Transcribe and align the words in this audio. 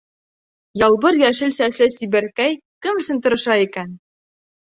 Ялбыр 0.85 1.19
йәшел 1.19 1.53
сәсле 1.57 1.87
сибәркәй 1.95 2.57
кем 2.87 3.03
өсөн 3.03 3.21
тырыша 3.27 3.59
икән? 3.67 3.93